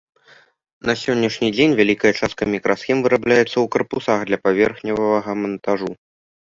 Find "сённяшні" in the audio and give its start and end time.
1.01-1.49